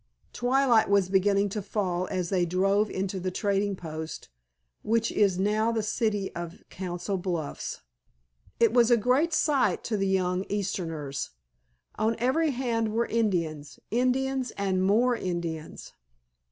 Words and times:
Twilight 0.33 0.89
was 0.89 1.09
beginning 1.09 1.49
to 1.49 1.61
fall 1.61 2.07
as 2.07 2.29
they 2.29 2.43
drove 2.43 2.89
into 2.89 3.19
the 3.19 3.29
trading 3.29 3.75
post, 3.75 4.29
which 4.81 5.11
is 5.11 5.37
now 5.37 5.71
the 5.71 5.83
city 5.83 6.33
of 6.33 6.63
Council 6.71 7.19
Bluffs. 7.19 7.81
It 8.59 8.73
was 8.73 8.89
a 8.89 8.97
great 8.97 9.31
sight 9.31 9.83
to 9.83 9.97
the 9.97 10.07
young 10.07 10.43
easterners. 10.49 11.29
On 11.99 12.15
every 12.17 12.49
hand 12.49 12.91
were 12.91 13.05
Indians, 13.05 13.79
Indians 13.91 14.49
and 14.57 14.83
more 14.83 15.15
Indians. 15.15 15.93